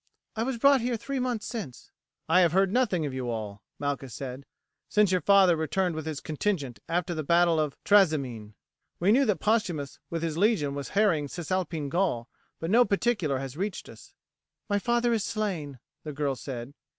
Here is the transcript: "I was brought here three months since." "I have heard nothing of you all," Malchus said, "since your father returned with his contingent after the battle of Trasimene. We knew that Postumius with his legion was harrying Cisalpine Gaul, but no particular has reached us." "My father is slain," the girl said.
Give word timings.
"I 0.35 0.41
was 0.41 0.57
brought 0.57 0.81
here 0.81 0.97
three 0.97 1.19
months 1.19 1.45
since." 1.45 1.91
"I 2.27 2.39
have 2.39 2.53
heard 2.53 2.73
nothing 2.73 3.05
of 3.05 3.13
you 3.13 3.29
all," 3.29 3.61
Malchus 3.77 4.15
said, 4.15 4.47
"since 4.89 5.11
your 5.11 5.21
father 5.21 5.55
returned 5.55 5.93
with 5.93 6.07
his 6.07 6.21
contingent 6.21 6.79
after 6.89 7.13
the 7.13 7.21
battle 7.21 7.59
of 7.59 7.77
Trasimene. 7.83 8.55
We 8.99 9.11
knew 9.11 9.25
that 9.25 9.39
Postumius 9.39 9.99
with 10.09 10.23
his 10.23 10.39
legion 10.39 10.73
was 10.73 10.89
harrying 10.97 11.27
Cisalpine 11.27 11.89
Gaul, 11.89 12.27
but 12.59 12.71
no 12.71 12.83
particular 12.83 13.37
has 13.37 13.55
reached 13.57 13.87
us." 13.87 14.15
"My 14.67 14.79
father 14.79 15.13
is 15.13 15.23
slain," 15.23 15.77
the 16.03 16.13
girl 16.13 16.35
said. 16.35 16.73